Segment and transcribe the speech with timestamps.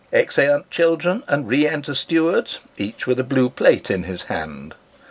[0.11, 4.73] Exeunt children, and re enter stewards, each with a blue plate in his hand.